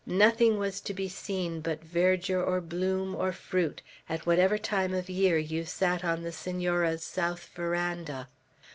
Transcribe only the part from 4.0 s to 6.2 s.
at whatever time of year you sat